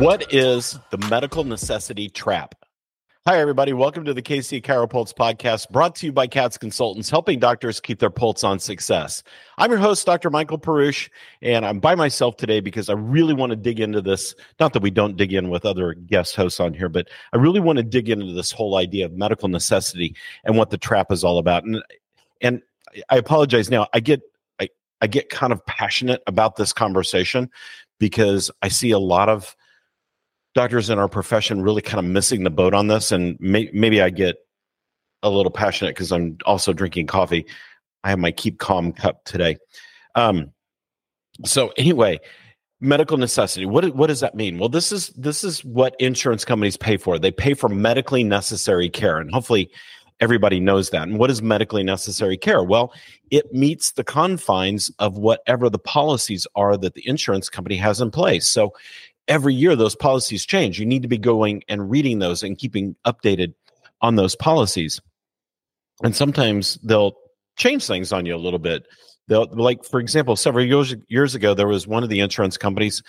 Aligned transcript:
What 0.00 0.32
is 0.32 0.78
the 0.88 0.96
medical 1.10 1.44
necessity 1.44 2.08
trap? 2.08 2.54
Hi, 3.26 3.38
everybody. 3.38 3.74
Welcome 3.74 4.06
to 4.06 4.14
the 4.14 4.22
KC 4.22 4.62
Chiropulse 4.62 5.12
podcast 5.12 5.68
brought 5.68 5.94
to 5.96 6.06
you 6.06 6.12
by 6.12 6.26
Kats 6.26 6.56
Consultants, 6.56 7.10
helping 7.10 7.38
doctors 7.38 7.80
keep 7.80 7.98
their 7.98 8.08
pulse 8.08 8.42
on 8.42 8.58
success. 8.58 9.22
I'm 9.58 9.70
your 9.70 9.78
host, 9.78 10.06
Dr. 10.06 10.30
Michael 10.30 10.58
Perusich, 10.58 11.10
and 11.42 11.66
I'm 11.66 11.80
by 11.80 11.94
myself 11.96 12.38
today 12.38 12.60
because 12.60 12.88
I 12.88 12.94
really 12.94 13.34
want 13.34 13.50
to 13.50 13.56
dig 13.56 13.78
into 13.78 14.00
this. 14.00 14.34
Not 14.58 14.72
that 14.72 14.82
we 14.82 14.90
don't 14.90 15.18
dig 15.18 15.34
in 15.34 15.50
with 15.50 15.66
other 15.66 15.92
guest 15.92 16.34
hosts 16.34 16.60
on 16.60 16.72
here, 16.72 16.88
but 16.88 17.08
I 17.34 17.36
really 17.36 17.60
want 17.60 17.76
to 17.76 17.82
dig 17.82 18.08
into 18.08 18.32
this 18.32 18.50
whole 18.50 18.76
idea 18.76 19.04
of 19.04 19.12
medical 19.12 19.50
necessity 19.50 20.16
and 20.44 20.56
what 20.56 20.70
the 20.70 20.78
trap 20.78 21.12
is 21.12 21.24
all 21.24 21.36
about. 21.36 21.64
And, 21.64 21.82
and 22.40 22.62
I 23.10 23.18
apologize 23.18 23.68
now. 23.68 23.86
I 23.92 24.00
get 24.00 24.22
I, 24.62 24.70
I 25.02 25.08
get 25.08 25.28
kind 25.28 25.52
of 25.52 25.62
passionate 25.66 26.22
about 26.26 26.56
this 26.56 26.72
conversation 26.72 27.50
because 27.98 28.50
I 28.62 28.68
see 28.68 28.92
a 28.92 28.98
lot 28.98 29.28
of 29.28 29.54
doctors 30.54 30.90
in 30.90 30.98
our 30.98 31.08
profession 31.08 31.62
really 31.62 31.82
kind 31.82 32.04
of 32.04 32.10
missing 32.10 32.42
the 32.42 32.50
boat 32.50 32.74
on 32.74 32.88
this 32.88 33.12
and 33.12 33.36
may, 33.40 33.70
maybe 33.72 34.02
i 34.02 34.10
get 34.10 34.36
a 35.22 35.30
little 35.30 35.52
passionate 35.52 35.94
because 35.94 36.12
i'm 36.12 36.38
also 36.46 36.72
drinking 36.72 37.06
coffee. 37.06 37.46
I 38.02 38.10
have 38.10 38.18
my 38.18 38.32
keep 38.32 38.58
calm 38.58 38.92
cup 38.92 39.24
today. 39.24 39.58
Um, 40.14 40.52
so 41.44 41.72
anyway 41.76 42.20
medical 42.82 43.18
necessity 43.18 43.66
what, 43.66 43.94
what 43.94 44.06
does 44.06 44.20
that 44.20 44.34
mean? 44.34 44.58
Well 44.58 44.70
this 44.70 44.90
is 44.90 45.08
this 45.08 45.44
is 45.44 45.64
what 45.64 45.94
insurance 46.00 46.44
companies 46.44 46.76
pay 46.76 46.96
for. 46.96 47.18
They 47.18 47.30
pay 47.30 47.54
for 47.54 47.68
medically 47.68 48.24
necessary 48.24 48.88
care 48.88 49.18
and 49.18 49.30
hopefully 49.30 49.70
everybody 50.20 50.60
knows 50.60 50.90
that. 50.90 51.02
And 51.08 51.18
what 51.18 51.30
is 51.30 51.42
medically 51.42 51.82
necessary 51.82 52.38
care? 52.38 52.64
Well 52.64 52.92
it 53.30 53.52
meets 53.52 53.92
the 53.92 54.04
confines 54.04 54.90
of 54.98 55.18
whatever 55.18 55.68
the 55.68 55.78
policies 55.78 56.46
are 56.54 56.76
that 56.78 56.94
the 56.94 57.06
insurance 57.06 57.50
company 57.50 57.76
has 57.76 58.00
in 58.00 58.10
place. 58.10 58.48
So 58.48 58.72
every 59.30 59.54
year 59.54 59.74
those 59.76 59.94
policies 59.94 60.44
change. 60.44 60.78
You 60.78 60.84
need 60.84 61.02
to 61.02 61.08
be 61.08 61.16
going 61.16 61.62
and 61.68 61.88
reading 61.88 62.18
those 62.18 62.42
and 62.42 62.58
keeping 62.58 62.96
updated 63.06 63.54
on 64.02 64.16
those 64.16 64.34
policies. 64.34 65.00
And 66.02 66.14
sometimes 66.14 66.78
they'll 66.82 67.14
change 67.56 67.86
things 67.86 68.12
on 68.12 68.26
you 68.26 68.34
a 68.34 68.36
little 68.36 68.58
bit. 68.58 68.86
They'll 69.28 69.46
like, 69.52 69.84
for 69.84 70.00
example, 70.00 70.34
several 70.34 70.66
years 70.66 70.94
years 71.08 71.34
ago, 71.34 71.54
there 71.54 71.68
was 71.68 71.86
one 71.86 72.02
of 72.02 72.08
the 72.08 72.20
insurance 72.20 72.58
companies 72.58 73.02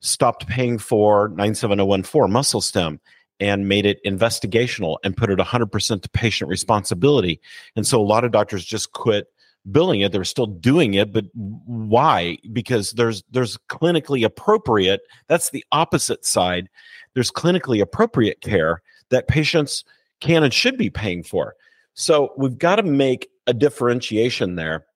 stopped 0.00 0.46
paying 0.46 0.78
for 0.78 1.28
97014 1.30 2.32
muscle 2.32 2.60
stem 2.60 3.00
and 3.40 3.68
made 3.68 3.84
it 3.84 3.98
investigational 4.04 4.98
and 5.04 5.16
put 5.16 5.30
it 5.30 5.38
100% 5.38 6.02
to 6.02 6.08
patient 6.10 6.48
responsibility. 6.48 7.40
And 7.74 7.86
so 7.86 8.00
a 8.00 8.04
lot 8.04 8.24
of 8.24 8.30
doctors 8.30 8.64
just 8.64 8.92
quit 8.92 9.26
billing 9.70 10.00
it 10.00 10.12
they're 10.12 10.24
still 10.24 10.46
doing 10.46 10.94
it 10.94 11.12
but 11.12 11.24
why? 11.34 12.38
Because 12.52 12.92
there's 12.92 13.22
there's 13.30 13.56
clinically 13.68 14.24
appropriate 14.24 15.00
that's 15.26 15.50
the 15.50 15.64
opposite 15.72 16.24
side 16.24 16.68
there's 17.14 17.30
clinically 17.30 17.80
appropriate 17.80 18.42
care 18.42 18.82
that 19.08 19.26
patients 19.26 19.84
can 20.20 20.42
and 20.42 20.52
should 20.52 20.76
be 20.76 20.90
paying 20.90 21.22
for. 21.22 21.56
So 21.94 22.32
we've 22.36 22.58
got 22.58 22.76
to 22.76 22.82
make 22.82 23.30
a 23.46 23.54
differentiation 23.54 24.56
there. 24.56 24.86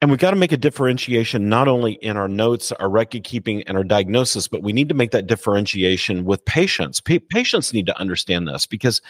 And 0.00 0.10
we've 0.10 0.18
got 0.18 0.30
to 0.30 0.36
make 0.36 0.52
a 0.52 0.56
differentiation 0.56 1.50
not 1.50 1.68
only 1.68 1.92
in 1.92 2.16
our 2.16 2.26
notes 2.26 2.72
our 2.72 2.88
record 2.88 3.22
keeping 3.22 3.62
and 3.64 3.76
our 3.76 3.84
diagnosis 3.84 4.48
but 4.48 4.62
we 4.62 4.72
need 4.72 4.88
to 4.88 4.94
make 4.94 5.10
that 5.10 5.26
differentiation 5.26 6.24
with 6.24 6.42
patients. 6.46 7.00
Pa- 7.00 7.18
patients 7.28 7.74
need 7.74 7.84
to 7.84 8.00
understand 8.00 8.48
this 8.48 8.64
because 8.64 9.02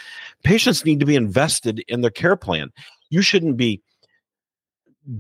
patients 0.43 0.85
need 0.85 0.99
to 0.99 1.07
be 1.07 1.15
invested 1.15 1.85
in 1.87 2.01
their 2.01 2.11
care 2.11 2.35
plan. 2.35 2.73
You 3.09 3.23
shouldn't 3.23 3.57
be 3.57 3.81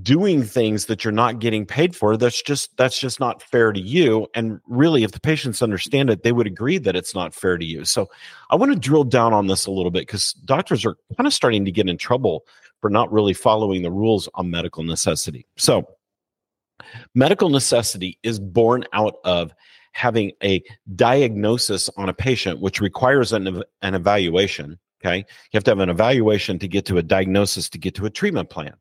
doing 0.02 0.42
things 0.42 0.86
that 0.86 1.04
you're 1.04 1.12
not 1.12 1.38
getting 1.38 1.64
paid 1.64 1.96
for 1.96 2.16
that's 2.16 2.42
just 2.42 2.76
that's 2.76 2.98
just 2.98 3.18
not 3.18 3.42
fair 3.42 3.72
to 3.72 3.80
you. 3.80 4.26
And 4.34 4.60
really 4.66 5.04
if 5.04 5.12
the 5.12 5.20
patients 5.20 5.62
understand 5.62 6.10
it 6.10 6.22
they 6.22 6.32
would 6.32 6.46
agree 6.46 6.78
that 6.78 6.96
it's 6.96 7.14
not 7.14 7.34
fair 7.34 7.56
to 7.56 7.64
you. 7.64 7.84
So 7.84 8.08
i 8.50 8.56
want 8.56 8.72
to 8.72 8.78
drill 8.78 9.04
down 9.04 9.32
on 9.32 9.46
this 9.46 9.66
a 9.66 9.70
little 9.70 9.90
bit 9.90 10.02
because 10.02 10.34
doctors 10.44 10.84
are 10.84 10.96
kind 11.16 11.26
of 11.26 11.32
starting 11.32 11.64
to 11.64 11.72
get 11.72 11.88
in 11.88 11.96
trouble 11.96 12.44
for 12.80 12.90
not 12.90 13.10
really 13.10 13.32
following 13.32 13.82
the 13.82 13.90
rules 13.90 14.28
on 14.34 14.50
medical 14.50 14.82
necessity. 14.84 15.46
So 15.56 15.88
medical 17.14 17.48
necessity 17.48 18.18
is 18.22 18.38
born 18.38 18.84
out 18.92 19.16
of 19.24 19.52
having 19.92 20.32
a 20.42 20.62
diagnosis 20.94 21.88
on 21.96 22.08
a 22.08 22.14
patient 22.14 22.60
which 22.60 22.80
requires 22.80 23.32
an, 23.32 23.62
an 23.82 23.94
evaluation 23.94 24.78
okay? 25.02 25.16
You 25.16 25.56
have 25.56 25.64
to 25.64 25.70
have 25.70 25.78
an 25.78 25.88
evaluation 25.88 26.58
to 26.58 26.68
get 26.68 26.84
to 26.86 26.98
a 26.98 27.02
diagnosis 27.02 27.70
to 27.70 27.78
get 27.78 27.94
to 27.94 28.04
a 28.04 28.10
treatment 28.10 28.50
plan 28.50 28.74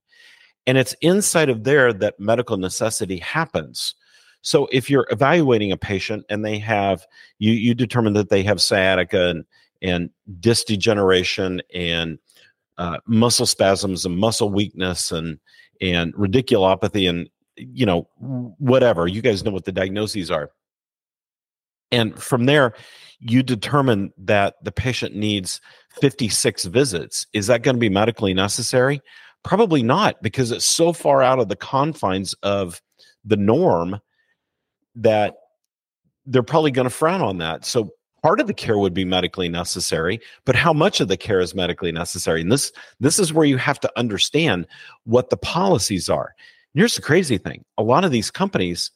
and 0.67 0.77
it's 0.77 0.95
inside 1.01 1.49
of 1.49 1.63
there 1.63 1.93
that 1.93 2.19
medical 2.19 2.57
necessity 2.57 3.17
happens. 3.17 3.95
So 4.41 4.67
if 4.71 4.89
you're 4.89 5.07
evaluating 5.11 5.71
a 5.71 5.77
patient 5.77 6.25
and 6.29 6.45
they 6.45 6.57
have 6.59 7.05
you 7.39 7.51
you 7.51 7.73
determine 7.73 8.13
that 8.13 8.29
they 8.29 8.43
have 8.43 8.61
sciatica 8.61 9.29
and 9.29 9.45
and 9.81 10.09
disc 10.39 10.67
degeneration 10.67 11.61
and 11.73 12.19
uh, 12.77 12.97
muscle 13.05 13.45
spasms 13.45 14.05
and 14.05 14.17
muscle 14.17 14.49
weakness 14.49 15.11
and 15.11 15.39
and 15.81 16.13
radiculopathy 16.13 17.09
and 17.09 17.29
you 17.55 17.85
know 17.85 18.07
whatever 18.17 19.07
you 19.07 19.21
guys 19.21 19.43
know 19.43 19.51
what 19.51 19.65
the 19.65 19.71
diagnoses 19.71 20.31
are. 20.31 20.51
And 21.91 22.21
from 22.21 22.45
there 22.45 22.73
you 23.19 23.43
determine 23.43 24.13
that 24.17 24.55
the 24.63 24.71
patient 24.71 25.13
needs 25.13 25.59
56 25.99 26.65
visits. 26.65 27.27
Is 27.33 27.47
that 27.47 27.63
going 27.63 27.75
to 27.75 27.79
be 27.79 27.89
medically 27.89 28.33
necessary 28.33 29.01
Probably 29.44 29.83
not, 29.83 30.22
because 30.22 30.51
it's 30.51 30.66
so 30.66 30.94
far 30.94 31.22
out 31.22 31.39
of 31.39 31.47
the 31.47 31.55
confines 31.55 32.33
of 32.44 32.81
the 33.23 33.38
norm 33.38 34.00
that 34.95 35.35
they're 36.25 36.44
probably 36.44 36.72
going 36.72 36.85
to 36.85 36.89
frown 36.89 37.22
on 37.22 37.38
that. 37.38 37.66
So 37.66 37.94
part 38.22 38.39
of 38.39 38.47
the 38.47 38.53
care 38.53 38.77
would 38.77 38.94
be 38.94 39.05
medically 39.05 39.47
necessary, 39.47 40.19
but 40.45 40.55
how 40.55 40.73
much 40.73 41.00
of 41.00 41.07
the 41.07 41.17
care 41.17 41.39
is 41.39 41.55
medically 41.55 41.91
necessary? 41.91 42.41
And 42.41 42.51
this 42.51 42.72
this 43.00 43.17
is 43.17 43.33
where 43.33 43.45
you 43.45 43.57
have 43.57 43.79
to 43.79 43.91
understand 43.97 44.67
what 45.05 45.29
the 45.29 45.38
policies 45.38 46.09
are. 46.09 46.35
And 46.73 46.81
here's 46.81 46.95
the 46.95 47.01
crazy 47.01 47.38
thing: 47.38 47.63
a 47.77 47.83
lot 47.83 48.03
of 48.03 48.11
these 48.11 48.29
companies, 48.29 48.91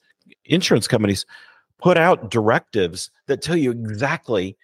insurance 0.46 0.88
companies, 0.88 1.26
put 1.80 1.98
out 1.98 2.30
directives 2.30 3.10
that 3.28 3.42
tell 3.42 3.58
you 3.58 3.72
exactly 3.72 4.58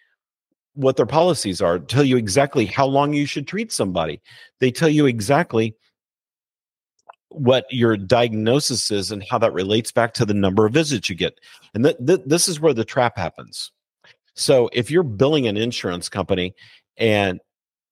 what 0.80 0.96
their 0.96 1.06
policies 1.06 1.62
are, 1.62 1.78
tell 1.78 2.06
you 2.06 2.16
exactly 2.16 2.66
how 2.66 2.86
long 2.86 3.14
you 3.14 3.26
should 3.26 3.48
treat 3.48 3.70
somebody. 3.70 4.22
They 4.60 4.72
tell 4.72 4.88
you 4.88 5.08
exactly 5.08 5.76
what 7.30 7.66
your 7.70 7.98
diagnosis 7.98 8.90
is 8.90 9.12
and 9.12 9.24
how 9.30 9.38
that 9.40 9.54
relates 9.54 9.92
back 9.92 10.14
to 10.16 10.26
the 10.26 10.34
number 10.34 10.66
of 10.66 10.74
visits 10.74 11.10
you 11.10 11.16
get. 11.16 11.38
And 11.74 11.84
th- 11.84 11.98
th- 12.06 12.22
this 12.26 12.48
is 12.48 12.62
where 12.62 12.74
the 12.74 12.86
trap 12.86 13.18
happens. 13.18 13.72
So 14.36 14.70
if 14.72 14.90
you're 14.90 15.04
billing 15.04 15.48
an 15.48 15.58
insurance 15.58 16.08
company 16.08 16.56
and 16.96 17.42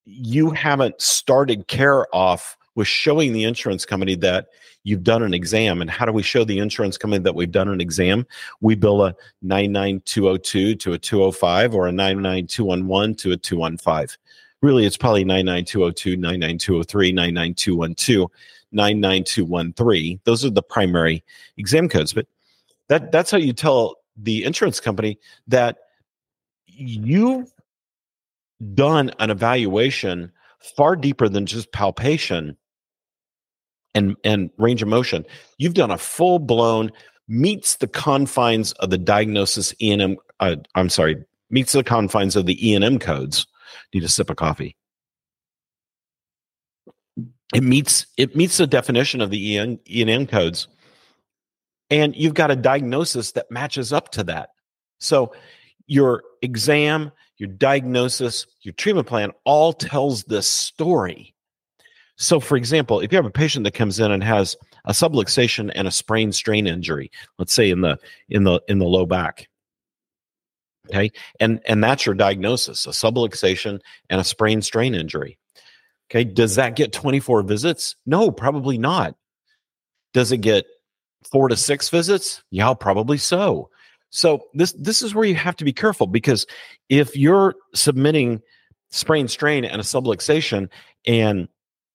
you 0.06 0.52
haven't 0.52 1.02
started 1.02 1.68
care 1.68 2.08
off 2.16 2.57
with 2.78 2.88
showing 2.88 3.34
the 3.34 3.44
insurance 3.44 3.86
company 3.86 4.14
that 4.14 4.50
you've 4.84 5.04
done 5.04 5.24
an 5.24 5.34
exam. 5.34 5.82
And 5.82 5.90
how 5.90 6.06
do 6.06 6.12
we 6.12 6.22
show 6.22 6.46
the 6.46 6.60
insurance 6.60 6.96
company 6.96 7.22
that 7.24 7.34
we've 7.34 7.52
done 7.52 7.68
an 7.68 7.82
exam? 7.82 8.26
We 8.62 8.76
bill 8.76 9.04
a 9.04 9.16
99202 9.42 10.76
to 10.76 10.94
a 10.94 10.98
205 11.00 11.74
or 11.74 11.88
a 11.88 11.92
99211 11.92 13.16
to 13.16 13.32
a 13.32 13.38
215. 13.38 14.16
Really, 14.62 14.86
it's 14.86 14.96
probably 14.96 15.24
99202, 15.26 16.18
99203, 16.18 17.12
99212, 17.14 18.32
99213. 18.72 20.20
Those 20.24 20.46
are 20.46 20.52
the 20.52 20.62
primary 20.62 21.24
exam 21.58 21.90
codes. 21.90 22.14
But 22.14 22.28
that 22.90 23.12
that's 23.12 23.32
how 23.32 23.40
you 23.40 23.54
tell 23.54 23.96
the 24.16 24.44
insurance 24.44 24.80
company 24.80 25.18
that 25.48 25.78
you've 26.68 27.52
done 28.76 29.12
an 29.18 29.32
evaluation 29.32 30.32
far 30.60 30.96
deeper 30.96 31.28
than 31.28 31.48
just 31.48 31.72
palpation 31.72 32.56
and 33.98 34.16
and 34.24 34.50
range 34.58 34.82
of 34.82 34.88
motion. 34.88 35.26
You've 35.58 35.74
done 35.74 35.92
a 35.92 35.98
full 35.98 36.40
blown 36.40 36.92
meets 37.28 37.76
the 37.76 37.88
confines 37.88 38.72
of 38.74 38.90
the 38.90 38.98
diagnosis 38.98 39.74
E&M. 39.82 40.18
Uh, 40.40 40.56
I'm 40.76 40.90
sorry, 40.90 41.26
meets 41.50 41.74
the 41.74 41.84
confines 41.84 42.36
of 42.36 42.46
the 42.46 42.70
E&M 42.70 43.00
codes. 43.00 43.48
Need 43.94 44.04
a 44.04 44.08
sip 44.08 44.30
of 44.30 44.38
coffee. 44.38 44.78
It 47.54 47.64
meets 47.64 48.06
it 48.18 48.36
meets 48.36 48.58
the 48.58 48.68
definition 48.68 49.22
of 49.22 49.30
the 49.30 49.58
EN, 49.58 49.80
E&M 49.90 50.28
codes, 50.28 50.68
and 51.90 52.16
you've 52.16 52.34
got 52.34 52.52
a 52.52 52.56
diagnosis 52.56 53.32
that 53.34 53.50
matches 53.50 53.94
up 53.94 54.12
to 54.12 54.24
that. 54.26 54.50
So 55.00 55.34
your 55.88 56.24
exam, 56.42 57.12
your 57.38 57.50
diagnosis, 57.50 58.46
your 58.62 58.74
treatment 58.74 59.08
plan 59.08 59.32
all 59.46 59.72
tells 59.72 60.26
this 60.26 60.48
story 60.48 61.36
so, 62.18 62.40
for 62.40 62.58
example, 62.58 63.00
if 63.00 63.12
you 63.12 63.16
have 63.16 63.28
a 63.28 63.32
patient 63.32 63.64
that 63.66 63.76
comes 63.76 64.00
in 64.00 64.12
and 64.12 64.24
has 64.24 64.58
a 64.86 64.92
subluxation 64.92 65.72
and 65.76 65.88
a 65.88 65.92
sprain 65.92 66.32
strain 66.32 66.66
injury, 66.66 67.12
let's 67.38 67.54
say 67.54 67.70
in 67.70 67.82
the 67.82 68.00
in 68.28 68.44
the 68.44 68.60
in 68.68 68.80
the 68.80 68.86
low 68.86 69.06
back, 69.06 69.48
okay, 70.88 71.12
and 71.40 71.62
and 71.66 71.84
that's 71.84 72.08
your 72.08 72.16
diagnosis: 72.16 72.88
a 72.88 72.90
subluxation 72.90 73.80
and 74.10 74.20
a 74.20 74.24
sprain 74.24 74.64
strain 74.64 74.96
injury. 74.96 75.38
Okay, 76.10 76.24
does 76.24 76.56
that 76.56 76.76
get 76.76 76.92
24 76.92 77.44
visits? 77.44 77.96
No, 78.06 78.32
probably 78.32 78.78
not. 78.78 79.16
Does 80.14 80.32
it 80.32 80.38
get 80.38 80.66
four 81.30 81.50
to 81.50 81.58
six 81.58 81.90
visits? 81.90 82.42
Yeah, 82.50 82.74
probably 82.74 83.20
so. 83.20 83.70
So 84.10 84.46
this 84.56 84.72
this 84.72 85.04
is 85.04 85.14
where 85.14 85.26
you 85.26 85.36
have 85.36 85.58
to 85.58 85.66
be 85.66 85.74
careful 85.74 86.08
because 86.08 86.48
if 86.90 87.16
you're 87.16 87.54
submitting 87.76 88.42
sprain 88.90 89.28
strain 89.28 89.66
and 89.66 89.80
a 89.80 89.84
subluxation 89.84 90.70
and 91.06 91.48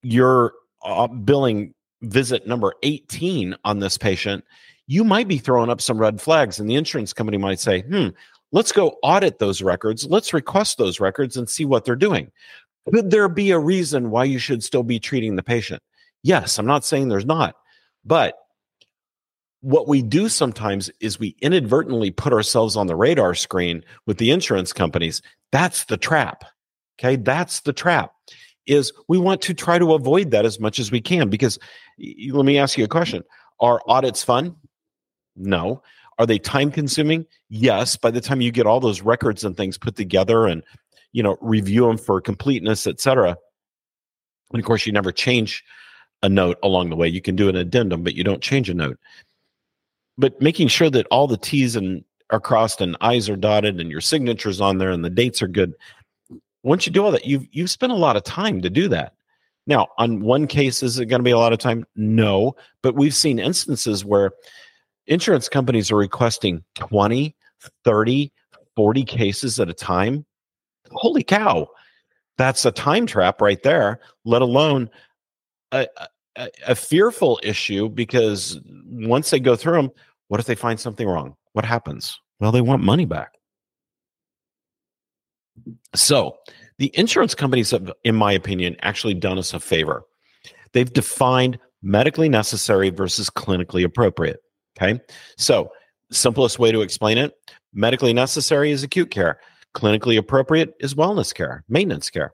you're 0.02 0.52
uh, 0.82 1.06
billing 1.06 1.74
visit 2.02 2.46
number 2.46 2.74
18 2.82 3.56
on 3.64 3.78
this 3.78 3.96
patient, 3.96 4.44
you 4.86 5.04
might 5.04 5.28
be 5.28 5.38
throwing 5.38 5.70
up 5.70 5.80
some 5.80 5.98
red 5.98 6.20
flags 6.20 6.58
and 6.58 6.68
the 6.68 6.74
insurance 6.74 7.12
company 7.12 7.38
might 7.38 7.60
say, 7.60 7.82
"Hmm, 7.82 8.08
let's 8.50 8.72
go 8.72 8.96
audit 9.02 9.38
those 9.38 9.62
records. 9.62 10.06
Let's 10.06 10.34
request 10.34 10.78
those 10.78 11.00
records 11.00 11.36
and 11.36 11.48
see 11.48 11.64
what 11.64 11.84
they're 11.84 11.96
doing." 11.96 12.30
Could 12.92 13.10
there 13.10 13.28
be 13.28 13.52
a 13.52 13.58
reason 13.58 14.10
why 14.10 14.24
you 14.24 14.38
should 14.38 14.64
still 14.64 14.82
be 14.82 14.98
treating 14.98 15.36
the 15.36 15.42
patient? 15.42 15.82
Yes, 16.22 16.58
I'm 16.58 16.66
not 16.66 16.84
saying 16.84 17.08
there's 17.08 17.24
not. 17.24 17.54
But 18.04 18.34
what 19.60 19.86
we 19.86 20.02
do 20.02 20.28
sometimes 20.28 20.90
is 21.00 21.20
we 21.20 21.36
inadvertently 21.40 22.10
put 22.10 22.32
ourselves 22.32 22.76
on 22.76 22.88
the 22.88 22.96
radar 22.96 23.34
screen 23.34 23.84
with 24.06 24.18
the 24.18 24.32
insurance 24.32 24.72
companies. 24.72 25.22
That's 25.52 25.84
the 25.84 25.96
trap. 25.96 26.44
Okay. 26.98 27.16
That's 27.16 27.60
the 27.60 27.72
trap 27.72 28.12
is 28.66 28.92
we 29.08 29.18
want 29.18 29.42
to 29.42 29.54
try 29.54 29.78
to 29.78 29.94
avoid 29.94 30.30
that 30.30 30.44
as 30.44 30.60
much 30.60 30.78
as 30.78 30.90
we 30.90 31.00
can 31.00 31.28
because 31.28 31.58
let 32.30 32.44
me 32.44 32.58
ask 32.58 32.78
you 32.78 32.84
a 32.84 32.88
question. 32.88 33.22
Are 33.60 33.80
audits 33.86 34.22
fun? 34.22 34.56
No. 35.36 35.82
Are 36.18 36.26
they 36.26 36.38
time 36.38 36.70
consuming? 36.70 37.26
Yes. 37.48 37.96
By 37.96 38.10
the 38.10 38.20
time 38.20 38.40
you 38.40 38.52
get 38.52 38.66
all 38.66 38.80
those 38.80 39.02
records 39.02 39.44
and 39.44 39.56
things 39.56 39.78
put 39.78 39.96
together 39.96 40.46
and 40.46 40.62
you 41.12 41.22
know 41.22 41.36
review 41.40 41.86
them 41.86 41.98
for 41.98 42.20
completeness, 42.20 42.86
etc. 42.86 43.36
And 44.52 44.60
of 44.60 44.66
course, 44.66 44.86
you 44.86 44.92
never 44.92 45.12
change 45.12 45.64
a 46.22 46.28
note 46.28 46.58
along 46.62 46.90
the 46.90 46.96
way. 46.96 47.08
You 47.08 47.22
can 47.22 47.36
do 47.36 47.48
an 47.48 47.56
addendum, 47.56 48.02
but 48.02 48.14
you 48.14 48.22
don't 48.22 48.42
change 48.42 48.70
a 48.70 48.74
note 48.74 48.98
but 50.18 50.40
making 50.40 50.68
sure 50.68 50.90
that 50.90 51.06
all 51.10 51.26
the 51.26 51.36
T's 51.36 51.76
and 51.76 52.04
are 52.30 52.40
crossed 52.40 52.80
and 52.80 52.96
I's 53.00 53.28
are 53.28 53.36
dotted 53.36 53.80
and 53.80 53.90
your 53.90 54.00
signature's 54.00 54.60
on 54.60 54.78
there 54.78 54.90
and 54.90 55.04
the 55.04 55.10
dates 55.10 55.42
are 55.42 55.48
good. 55.48 55.74
Once 56.62 56.86
you 56.86 56.92
do 56.92 57.04
all 57.04 57.10
that, 57.10 57.26
you've 57.26 57.46
you've 57.50 57.70
spent 57.70 57.92
a 57.92 57.96
lot 57.96 58.16
of 58.16 58.24
time 58.24 58.60
to 58.62 58.70
do 58.70 58.88
that. 58.88 59.14
Now, 59.66 59.88
on 59.98 60.20
one 60.20 60.46
case, 60.46 60.82
is 60.82 60.98
it 60.98 61.06
going 61.06 61.20
to 61.20 61.24
be 61.24 61.30
a 61.30 61.38
lot 61.38 61.52
of 61.52 61.58
time? 61.58 61.84
No, 61.94 62.56
but 62.82 62.96
we've 62.96 63.14
seen 63.14 63.38
instances 63.38 64.04
where 64.04 64.32
insurance 65.06 65.48
companies 65.48 65.90
are 65.90 65.96
requesting 65.96 66.64
20, 66.74 67.36
30, 67.84 68.32
40 68.74 69.04
cases 69.04 69.60
at 69.60 69.68
a 69.68 69.74
time. 69.74 70.24
Holy 70.90 71.22
cow. 71.22 71.68
That's 72.38 72.64
a 72.64 72.72
time 72.72 73.06
trap 73.06 73.40
right 73.40 73.62
there, 73.62 74.00
let 74.24 74.42
alone 74.42 74.90
a, 75.70 75.86
a, 76.36 76.48
a 76.68 76.74
fearful 76.74 77.38
issue 77.42 77.88
because 77.88 78.58
once 78.86 79.30
they 79.30 79.38
go 79.38 79.54
through 79.54 79.74
them, 79.74 79.90
what 80.28 80.40
if 80.40 80.46
they 80.46 80.54
find 80.54 80.80
something 80.80 81.06
wrong? 81.06 81.36
What 81.52 81.64
happens? 81.64 82.18
Well, 82.40 82.52
they 82.52 82.62
want 82.62 82.82
money 82.82 83.04
back. 83.04 83.34
So 85.94 86.36
the 86.78 86.90
insurance 86.94 87.34
companies 87.34 87.70
have, 87.70 87.92
in 88.04 88.14
my 88.14 88.32
opinion, 88.32 88.76
actually 88.80 89.14
done 89.14 89.38
us 89.38 89.54
a 89.54 89.60
favor. 89.60 90.04
They've 90.72 90.92
defined 90.92 91.58
medically 91.82 92.28
necessary 92.28 92.90
versus 92.90 93.28
clinically 93.28 93.84
appropriate. 93.84 94.40
Okay. 94.76 95.00
So, 95.36 95.70
simplest 96.10 96.58
way 96.58 96.72
to 96.72 96.82
explain 96.82 97.18
it 97.18 97.34
medically 97.72 98.12
necessary 98.12 98.70
is 98.70 98.82
acute 98.82 99.10
care, 99.10 99.38
clinically 99.74 100.18
appropriate 100.18 100.74
is 100.80 100.94
wellness 100.94 101.34
care, 101.34 101.64
maintenance 101.68 102.10
care 102.10 102.32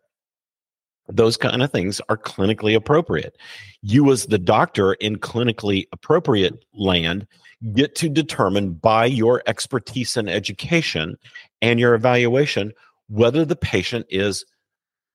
those 1.09 1.37
kind 1.37 1.62
of 1.62 1.73
things 1.73 2.00
are 2.09 2.17
clinically 2.17 2.75
appropriate. 2.76 3.37
You, 3.82 4.11
as 4.12 4.26
the 4.26 4.38
doctor 4.38 4.94
in 4.94 5.17
clinically 5.17 5.87
appropriate 5.93 6.65
land, 6.75 7.26
get 7.73 7.94
to 7.97 8.09
determine 8.09 8.75
by 8.75 9.06
your 9.06 9.43
expertise 9.47 10.17
and 10.17 10.29
education 10.29 11.17
and 11.62 11.81
your 11.81 11.94
evaluation 11.94 12.73
whether 13.08 13.44
the 13.44 13.56
patient 13.56 14.06
is 14.08 14.44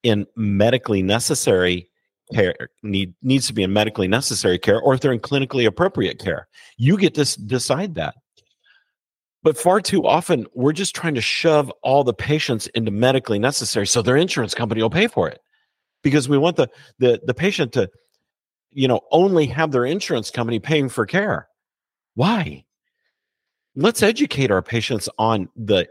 in 0.04 0.26
medically 0.36 1.02
necessary 1.02 1.90
care 2.34 2.56
need 2.82 3.14
needs 3.22 3.48
to 3.48 3.54
be 3.54 3.64
in 3.64 3.74
medically 3.74 4.08
necessary 4.08 4.58
care 4.58 4.80
or 4.80 4.94
if 4.94 5.02
they're 5.02 5.14
in 5.14 5.20
clinically 5.20 5.66
appropriate 5.66 6.20
care. 6.20 6.48
You 6.78 6.98
get 6.98 7.14
to 7.16 7.42
decide 7.46 7.96
that. 7.96 8.16
But 9.44 9.58
far 9.58 9.82
too 9.82 10.06
often 10.06 10.46
we're 10.54 10.74
just 10.74 10.96
trying 10.96 11.16
to 11.16 11.22
shove 11.22 11.72
all 11.84 12.04
the 12.04 12.14
patients 12.14 12.68
into 12.68 12.92
medically 12.92 13.40
necessary 13.40 13.88
so 13.88 14.02
their 14.02 14.16
insurance 14.16 14.54
company 14.54 14.82
will 14.82 14.90
pay 14.90 15.08
for 15.08 15.30
it. 15.30 15.40
Because 16.02 16.28
we 16.28 16.38
want 16.38 16.56
the 16.56 16.70
the 17.00 17.22
the 17.26 17.34
patient 17.34 17.74
to 17.74 17.90
you 18.72 18.88
know 18.88 19.02
only 19.12 19.46
have 19.48 19.72
their 19.72 19.86
insurance 19.86 20.32
company 20.32 20.60
paying 20.60 20.90
for 20.90 21.06
care. 21.06 21.48
Why? 22.16 22.66
Let's 23.76 24.04
educate 24.04 24.52
our 24.52 24.62
patients 24.62 25.10
on 25.18 25.50
the 25.56 25.88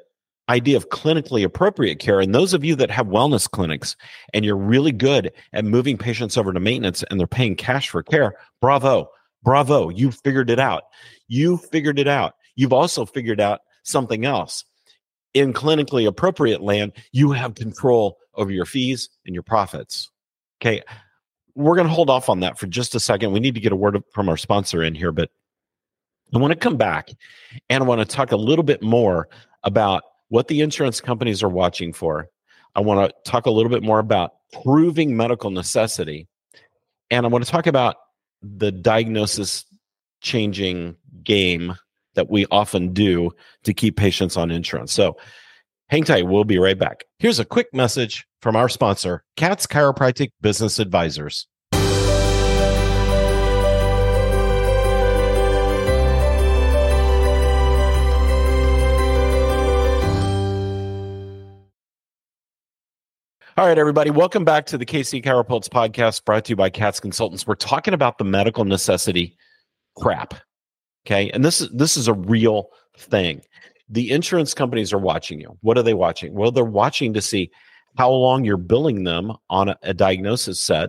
idea 0.52 0.76
of 0.76 0.88
clinically 0.90 1.44
appropriate 1.44 1.98
care 1.98 2.20
and 2.20 2.34
those 2.34 2.52
of 2.54 2.64
you 2.64 2.74
that 2.76 2.90
have 2.90 3.06
wellness 3.06 3.50
clinics 3.50 3.96
and 4.34 4.44
you're 4.44 4.56
really 4.56 4.92
good 4.92 5.32
at 5.52 5.64
moving 5.64 5.96
patients 5.96 6.36
over 6.36 6.52
to 6.52 6.60
maintenance 6.60 7.02
and 7.04 7.18
they're 7.18 7.26
paying 7.26 7.56
cash 7.56 7.88
for 7.88 8.02
care 8.02 8.34
bravo 8.60 9.08
bravo 9.42 9.88
you 9.88 10.10
figured 10.10 10.50
it 10.50 10.58
out 10.58 10.84
you 11.28 11.56
figured 11.56 11.98
it 11.98 12.08
out 12.08 12.34
you've 12.54 12.72
also 12.72 13.06
figured 13.06 13.40
out 13.40 13.60
something 13.82 14.24
else 14.24 14.64
in 15.34 15.52
clinically 15.52 16.06
appropriate 16.06 16.60
land 16.60 16.92
you 17.12 17.32
have 17.32 17.54
control 17.54 18.18
over 18.34 18.50
your 18.50 18.64
fees 18.64 19.10
and 19.26 19.34
your 19.34 19.42
profits. 19.42 20.10
Okay. 20.60 20.82
We're 21.54 21.76
going 21.76 21.86
to 21.86 21.92
hold 21.92 22.08
off 22.08 22.28
on 22.28 22.40
that 22.40 22.58
for 22.58 22.66
just 22.66 22.94
a 22.94 23.00
second. 23.00 23.32
We 23.32 23.40
need 23.40 23.54
to 23.54 23.60
get 23.60 23.72
a 23.72 23.76
word 23.76 24.02
from 24.12 24.28
our 24.28 24.36
sponsor 24.36 24.82
in 24.82 24.94
here, 24.94 25.12
but 25.12 25.30
I 26.34 26.38
want 26.38 26.52
to 26.52 26.58
come 26.58 26.78
back 26.78 27.10
and 27.68 27.84
I 27.84 27.86
want 27.86 28.00
to 28.00 28.06
talk 28.06 28.32
a 28.32 28.36
little 28.36 28.62
bit 28.62 28.82
more 28.82 29.28
about 29.62 30.02
what 30.32 30.48
the 30.48 30.62
insurance 30.62 30.98
companies 30.98 31.42
are 31.42 31.48
watching 31.50 31.92
for. 31.92 32.26
I 32.74 32.80
want 32.80 33.10
to 33.10 33.30
talk 33.30 33.44
a 33.44 33.50
little 33.50 33.70
bit 33.70 33.82
more 33.82 33.98
about 33.98 34.32
proving 34.64 35.14
medical 35.14 35.50
necessity. 35.50 36.26
And 37.10 37.26
I 37.26 37.28
want 37.28 37.44
to 37.44 37.50
talk 37.50 37.66
about 37.66 37.96
the 38.40 38.72
diagnosis 38.72 39.66
changing 40.22 40.96
game 41.22 41.74
that 42.14 42.30
we 42.30 42.46
often 42.50 42.94
do 42.94 43.32
to 43.64 43.74
keep 43.74 43.98
patients 43.98 44.38
on 44.38 44.50
insurance. 44.50 44.92
So 44.92 45.18
Hang 45.92 46.04
tight, 46.04 46.26
we'll 46.26 46.44
be 46.44 46.56
right 46.56 46.78
back. 46.78 47.04
Here's 47.18 47.38
a 47.38 47.44
quick 47.44 47.74
message 47.74 48.26
from 48.40 48.56
our 48.56 48.70
sponsor, 48.70 49.24
Kats 49.36 49.66
Chiropractic 49.66 50.30
Business 50.40 50.78
Advisors. 50.78 51.46
All 63.58 63.66
right, 63.66 63.76
everybody, 63.76 64.08
welcome 64.08 64.46
back 64.46 64.64
to 64.66 64.78
the 64.78 64.86
KC 64.86 65.22
Chiropulse 65.22 65.68
podcast 65.68 66.24
brought 66.24 66.46
to 66.46 66.50
you 66.52 66.56
by 66.56 66.70
Kats 66.70 66.98
Consultants. 66.98 67.46
We're 67.46 67.54
talking 67.54 67.92
about 67.92 68.16
the 68.16 68.24
medical 68.24 68.64
necessity 68.64 69.36
crap. 69.94 70.32
Okay. 71.04 71.30
And 71.32 71.44
this 71.44 71.60
is 71.60 71.68
this 71.68 71.98
is 71.98 72.08
a 72.08 72.14
real 72.14 72.70
thing 72.96 73.42
the 73.90 74.10
insurance 74.10 74.54
companies 74.54 74.90
are 74.90 74.98
watching 74.98 75.38
you. 75.38 75.58
What 75.60 75.76
are 75.76 75.82
they 75.82 75.92
watching? 75.92 76.32
Well, 76.32 76.50
they're 76.50 76.64
watching 76.64 77.12
to 77.12 77.20
see 77.20 77.50
how 77.98 78.10
long 78.10 78.42
you're 78.42 78.56
billing 78.56 79.04
them 79.04 79.34
on 79.50 79.68
a, 79.68 79.76
a 79.82 79.92
diagnosis 79.92 80.58
set. 80.58 80.88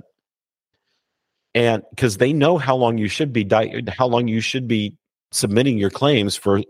And 1.54 1.84
because 1.90 2.16
they 2.16 2.32
know 2.32 2.58
how 2.58 2.78
long 2.78 2.98
you 2.98 3.10
should 3.10 3.34
be 3.34 3.44
di- 3.44 3.84
how 3.90 4.08
long 4.08 4.30
you 4.30 4.40
should 4.40 4.70
be 4.70 4.96
submitting 5.34 5.78
your 5.78 5.90
claims 5.90 6.38
for 6.38 6.64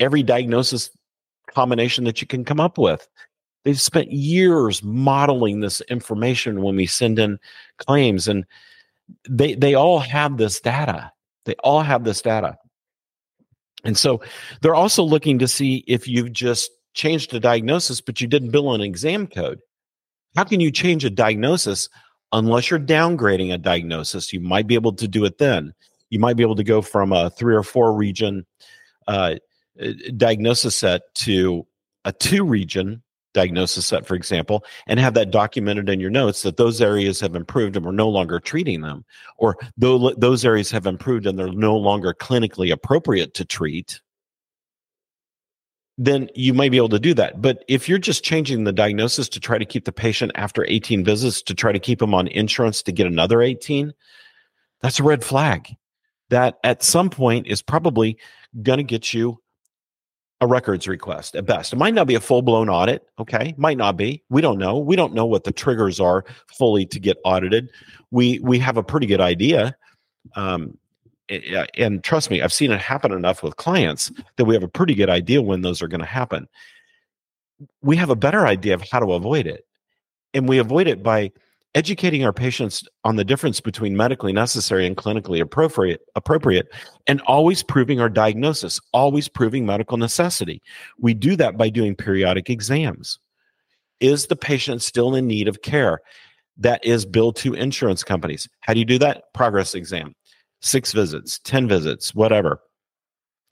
every 0.00 0.22
diagnosis 0.22 0.90
combination 1.48 2.04
that 2.04 2.20
you 2.20 2.26
can 2.26 2.44
come 2.44 2.60
up 2.60 2.76
with. 2.76 3.08
They've 3.64 3.80
spent 3.80 4.10
years 4.10 4.82
modeling 4.82 5.60
this 5.60 5.80
information 5.82 6.62
when 6.62 6.76
we 6.76 6.86
send 6.86 7.18
in 7.18 7.38
claims 7.78 8.26
and 8.26 8.46
they 9.28 9.54
they 9.54 9.74
all 9.74 9.98
have 9.98 10.36
this 10.36 10.60
data. 10.60 11.12
They 11.44 11.54
all 11.64 11.82
have 11.82 12.04
this 12.04 12.22
data. 12.22 12.56
And 13.84 13.96
so 13.96 14.20
they're 14.60 14.74
also 14.74 15.02
looking 15.02 15.38
to 15.38 15.48
see 15.48 15.84
if 15.86 16.06
you've 16.06 16.32
just 16.32 16.70
changed 16.94 17.32
a 17.34 17.40
diagnosis, 17.40 18.00
but 18.00 18.20
you 18.20 18.26
didn't 18.26 18.50
bill 18.50 18.74
an 18.74 18.80
exam 18.80 19.26
code. 19.26 19.60
How 20.36 20.44
can 20.44 20.60
you 20.60 20.70
change 20.70 21.04
a 21.04 21.10
diagnosis 21.10 21.88
unless 22.32 22.70
you're 22.70 22.78
downgrading 22.78 23.52
a 23.52 23.58
diagnosis? 23.58 24.32
You 24.32 24.40
might 24.40 24.66
be 24.66 24.74
able 24.74 24.92
to 24.94 25.08
do 25.08 25.24
it 25.24 25.38
then. 25.38 25.74
You 26.10 26.18
might 26.18 26.36
be 26.36 26.42
able 26.42 26.56
to 26.56 26.64
go 26.64 26.82
from 26.82 27.12
a 27.12 27.30
three 27.30 27.54
or 27.54 27.62
four 27.62 27.94
region 27.94 28.46
uh, 29.08 29.36
uh 29.80 29.92
diagnosis 30.16 30.76
set 30.76 31.02
to 31.14 31.66
a 32.04 32.12
two 32.12 32.44
region 32.44 33.02
diagnosis 33.32 33.86
set, 33.86 34.06
for 34.06 34.14
example, 34.14 34.64
and 34.86 34.98
have 35.00 35.14
that 35.14 35.30
documented 35.30 35.88
in 35.88 36.00
your 36.00 36.10
notes 36.10 36.42
that 36.42 36.56
those 36.56 36.80
areas 36.80 37.20
have 37.20 37.34
improved 37.34 37.76
and 37.76 37.84
we're 37.84 37.92
no 37.92 38.08
longer 38.08 38.40
treating 38.40 38.80
them, 38.80 39.04
or 39.38 39.56
those 39.76 40.44
areas 40.44 40.70
have 40.70 40.86
improved 40.86 41.26
and 41.26 41.38
they're 41.38 41.52
no 41.52 41.76
longer 41.76 42.12
clinically 42.12 42.72
appropriate 42.72 43.34
to 43.34 43.44
treat, 43.44 44.00
then 45.98 46.30
you 46.34 46.54
might 46.54 46.70
be 46.70 46.78
able 46.78 46.88
to 46.88 46.98
do 46.98 47.12
that. 47.12 47.42
But 47.42 47.62
if 47.68 47.88
you're 47.88 47.98
just 47.98 48.24
changing 48.24 48.64
the 48.64 48.72
diagnosis 48.72 49.28
to 49.28 49.40
try 49.40 49.58
to 49.58 49.66
keep 49.66 49.84
the 49.84 49.92
patient 49.92 50.32
after 50.34 50.64
18 50.66 51.04
visits 51.04 51.42
to 51.42 51.54
try 51.54 51.72
to 51.72 51.78
keep 51.78 51.98
them 51.98 52.14
on 52.14 52.26
insurance 52.28 52.82
to 52.84 52.92
get 52.92 53.06
another 53.06 53.42
18, 53.42 53.92
that's 54.80 54.98
a 54.98 55.02
red 55.02 55.22
flag. 55.22 55.68
That 56.30 56.58
at 56.64 56.82
some 56.82 57.10
point 57.10 57.48
is 57.48 57.60
probably 57.60 58.16
going 58.62 58.78
to 58.78 58.82
get 58.82 59.12
you 59.12 59.42
a 60.40 60.46
records 60.46 60.88
request 60.88 61.36
at 61.36 61.44
best. 61.44 61.72
It 61.72 61.76
might 61.76 61.94
not 61.94 62.06
be 62.06 62.14
a 62.14 62.20
full 62.20 62.42
blown 62.42 62.68
audit. 62.68 63.06
Okay. 63.18 63.54
Might 63.58 63.76
not 63.76 63.96
be. 63.96 64.22
We 64.30 64.40
don't 64.40 64.58
know. 64.58 64.78
We 64.78 64.96
don't 64.96 65.12
know 65.12 65.26
what 65.26 65.44
the 65.44 65.52
triggers 65.52 66.00
are 66.00 66.24
fully 66.46 66.86
to 66.86 66.98
get 66.98 67.18
audited. 67.24 67.70
We, 68.10 68.38
we 68.38 68.58
have 68.58 68.76
a 68.76 68.82
pretty 68.82 69.06
good 69.06 69.20
idea. 69.20 69.76
Um, 70.34 70.78
and 71.78 72.02
trust 72.02 72.30
me, 72.30 72.42
I've 72.42 72.52
seen 72.52 72.72
it 72.72 72.80
happen 72.80 73.12
enough 73.12 73.42
with 73.42 73.56
clients 73.56 74.10
that 74.36 74.46
we 74.46 74.54
have 74.54 74.64
a 74.64 74.68
pretty 74.68 74.94
good 74.94 75.10
idea 75.10 75.40
when 75.42 75.60
those 75.60 75.80
are 75.80 75.88
going 75.88 76.00
to 76.00 76.06
happen. 76.06 76.48
We 77.82 77.96
have 77.96 78.10
a 78.10 78.16
better 78.16 78.46
idea 78.46 78.74
of 78.74 78.82
how 78.82 78.98
to 78.98 79.12
avoid 79.12 79.46
it. 79.46 79.66
And 80.34 80.48
we 80.48 80.58
avoid 80.58 80.88
it 80.88 81.02
by 81.02 81.32
educating 81.74 82.24
our 82.24 82.32
patients 82.32 82.86
on 83.04 83.16
the 83.16 83.24
difference 83.24 83.60
between 83.60 83.96
medically 83.96 84.32
necessary 84.32 84.86
and 84.86 84.96
clinically 84.96 85.40
appropriate 85.40 86.00
appropriate 86.16 86.68
and 87.06 87.20
always 87.22 87.62
proving 87.62 88.00
our 88.00 88.08
diagnosis 88.08 88.80
always 88.92 89.28
proving 89.28 89.64
medical 89.64 89.96
necessity. 89.96 90.60
We 90.98 91.14
do 91.14 91.36
that 91.36 91.56
by 91.56 91.70
doing 91.70 91.94
periodic 91.94 92.50
exams. 92.50 93.18
Is 94.00 94.26
the 94.26 94.36
patient 94.36 94.82
still 94.82 95.14
in 95.14 95.26
need 95.26 95.46
of 95.46 95.62
care? 95.62 96.00
That 96.56 96.84
is 96.84 97.06
billed 97.06 97.36
to 97.36 97.54
insurance 97.54 98.02
companies. 98.04 98.48
How 98.60 98.74
do 98.74 98.80
you 98.80 98.84
do 98.84 98.98
that? 98.98 99.32
Progress 99.32 99.74
exam. 99.74 100.14
Six 100.60 100.92
visits 100.92 101.38
10 101.40 101.68
visits 101.68 102.14
whatever. 102.14 102.60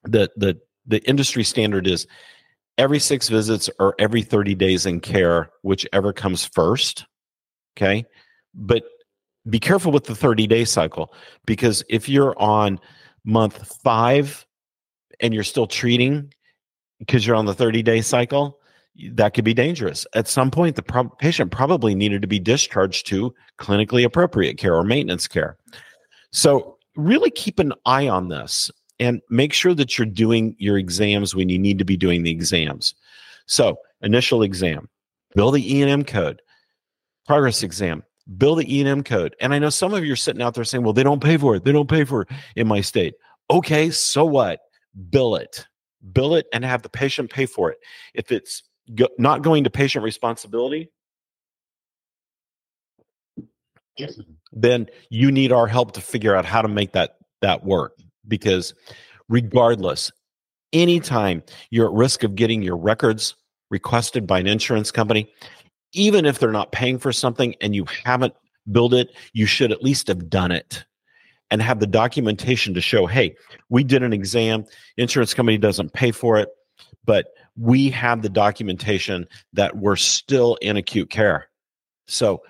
The 0.05 0.31
the 0.37 0.59
the 0.87 1.03
industry 1.09 1.45
standard 1.45 1.87
is 1.87 2.07
every 2.79 2.99
six 2.99 3.29
visits 3.29 3.71
or 3.79 3.95
every 3.99 4.23
30 4.23 4.55
days 4.55 4.87
in 4.87 5.01
care 5.01 5.51
whichever 5.63 6.13
comes 6.13 6.45
first 6.45 7.05
Okay. 7.79 8.05
But 8.55 8.83
be 9.49 9.61
careful 9.61 9.93
with 9.93 10.05
the 10.05 10.15
30 10.15 10.47
day 10.49 10.65
cycle 10.65 11.15
because 11.47 11.85
if 11.89 12.09
you're 12.09 12.39
on 12.39 12.81
month 13.25 13.79
five 13.83 14.45
and 15.21 15.33
you're 15.33 15.45
still 15.45 15.67
treating 15.67 16.33
because 16.99 17.25
you're 17.25 17.37
on 17.37 17.47
the 17.47 17.55
30 17.55 17.83
day 17.83 18.01
cycle, 18.01 18.59
that 19.13 19.33
could 19.35 19.45
be 19.45 19.55
dangerous. 19.55 20.07
At 20.15 20.27
some 20.27 20.51
point, 20.51 20.75
the 20.75 20.83
pro- 20.83 21.09
patient 21.09 21.53
probably 21.53 21.95
needed 21.95 22.21
to 22.23 22.29
be 22.29 22.41
discharged 22.41 23.07
to 23.07 23.33
clinically 23.59 24.05
appropriate 24.05 24.59
care 24.59 24.75
or 24.75 24.83
maintenance 24.83 25.29
care. 25.29 25.57
So, 26.33 26.77
really 26.97 27.31
keep 27.31 27.61
an 27.61 27.73
eye 27.87 28.09
on 28.09 28.29
this 28.29 28.73
and 28.99 29.21
make 29.31 29.53
sure 29.53 29.73
that 29.73 29.97
you're 29.97 30.07
doing 30.07 30.57
your 30.59 30.77
exams 30.79 31.33
when 31.33 31.49
you 31.49 31.61
need 31.61 31.79
to 31.79 31.85
be 31.85 31.97
doing 31.97 32.25
the 32.25 32.33
exams. 32.33 32.93
So, 33.47 33.79
initial 34.03 34.43
exam, 34.43 34.89
bill 35.37 35.53
the 35.53 35.77
E&M 35.77 36.03
code, 36.03 36.43
progress 37.29 37.63
exam, 37.63 38.03
bill 38.39 38.57
the 38.57 38.77
E&M 38.77 39.05
code. 39.05 39.37
And 39.39 39.55
I 39.55 39.59
know 39.59 39.69
some 39.69 39.93
of 39.95 40.05
you 40.05 40.15
are 40.15 40.17
sitting 40.17 40.43
out 40.43 40.55
there 40.55 40.65
saying, 40.65 40.83
well, 40.83 40.95
they 40.95 41.03
don't 41.03 41.23
pay 41.23 41.37
for 41.37 41.55
it. 41.55 41.65
They 41.65 41.73
don't 41.73 41.89
pay 41.89 42.05
for 42.05 42.23
it 42.23 42.29
in 42.57 42.67
my 42.67 42.81
state. 42.81 43.15
Okay, 43.51 43.91
so 43.91 44.25
what? 44.25 44.61
Bill 45.11 45.37
it. 45.37 45.67
Bill 46.13 46.35
it 46.35 46.47
and 46.53 46.65
have 46.65 46.83
the 46.83 46.89
patient 46.89 47.31
pay 47.31 47.45
for 47.45 47.71
it. 47.71 47.79
If 48.15 48.33
it's 48.33 48.63
go- 48.95 49.11
not 49.19 49.43
going 49.43 49.65
to 49.65 49.71
patient 49.71 50.05
responsibility, 50.05 50.91
then 54.53 54.87
you 55.11 55.31
need 55.31 55.53
our 55.53 55.67
help 55.67 55.93
to 55.93 56.01
figure 56.01 56.35
out 56.35 56.45
how 56.45 56.63
to 56.63 56.69
make 56.69 56.93
that 56.93 57.17
that 57.43 57.65
work 57.65 57.99
because 58.27 58.75
regardless 59.29 60.13
anytime 60.73 61.43
you're 61.71 61.87
at 61.87 61.93
risk 61.93 62.23
of 62.23 62.37
getting 62.37 62.63
your 62.63 62.77
records 62.77 63.35
requested 63.71 64.27
by 64.27 64.39
an 64.39 64.47
insurance 64.47 64.93
company 64.93 65.33
even 65.93 66.27
if 66.27 66.39
they're 66.39 66.53
not 66.53 66.73
paying 66.73 66.99
for 66.99 67.13
something 67.13 67.55
and 67.61 67.75
you 67.75 67.85
haven't 68.05 68.35
built 68.71 68.93
it, 68.93 69.15
you 69.33 69.47
should 69.47 69.73
at 69.73 69.83
least 69.83 70.09
have 70.09 70.29
done 70.29 70.51
it 70.51 70.85
and 71.51 71.63
have 71.63 71.81
the 71.81 71.87
documentation 71.87 72.75
to 72.75 72.81
show, 72.81 73.07
hey, 73.07 73.35
we 73.71 73.83
did 73.83 74.03
an 74.03 74.13
exam, 74.13 74.65
insurance 74.97 75.33
company 75.33 75.57
doesn't 75.57 75.93
pay 75.93 76.11
for 76.11 76.39
it, 76.39 76.51
but 77.05 77.29
we 77.57 77.89
have 77.91 78.23
the 78.23 78.29
documentation 78.29 79.27
that 79.53 79.77
we're 79.77 79.97
still 79.97 80.57
in 80.57 80.77
acute 80.77 81.11
care. 81.11 81.49
So 82.07 82.43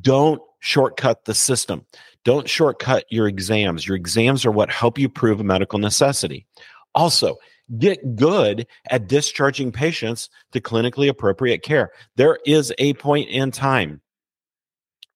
don't 0.00 0.40
shortcut 0.60 1.24
the 1.26 1.34
system. 1.34 1.84
Don't 2.24 2.48
shortcut 2.48 3.04
your 3.10 3.28
exams. 3.28 3.86
Your 3.86 3.96
exams 3.96 4.44
are 4.44 4.50
what 4.50 4.70
help 4.70 4.98
you 4.98 5.08
prove 5.08 5.38
a 5.38 5.44
medical 5.44 5.78
necessity. 5.78 6.46
Also, 6.94 7.36
get 7.78 8.16
good 8.16 8.66
at 8.90 9.08
discharging 9.08 9.72
patients 9.72 10.28
to 10.52 10.60
clinically 10.60 11.08
appropriate 11.08 11.62
care. 11.62 11.90
There 12.16 12.38
is 12.46 12.72
a 12.78 12.94
point 12.94 13.28
in 13.28 13.50
time 13.50 14.00